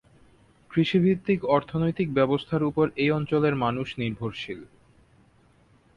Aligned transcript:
কৃষিভিত্তিক 0.71 1.39
অর্থনৈতিক 1.47 2.07
ব্যবস্থার 2.13 2.63
উপর 2.63 2.85
এই 2.95 3.09
অঞ্চলের 3.11 3.55
মানুষ 3.55 3.87
নির্ভরশীল। 3.99 4.61